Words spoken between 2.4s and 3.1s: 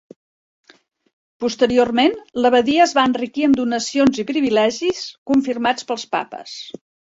l'abadia es va